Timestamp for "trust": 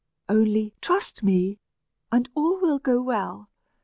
0.81-1.21